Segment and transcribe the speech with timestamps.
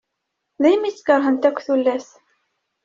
[0.63, 2.07] Daymi tt-kerhent akk tullas.